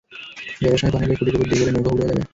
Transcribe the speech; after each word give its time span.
জোয়ারের 0.61 0.79
সময় 0.81 0.93
পানি 0.93 1.03
এলে 1.05 1.15
খুঁটির 1.19 1.35
ওপর 1.37 1.47
দিয়ে 1.49 1.59
গেলে 1.61 1.71
নৌকা 1.73 1.89
ফুটো 1.91 2.01
হয়ে 2.03 2.11
যাবে। 2.13 2.23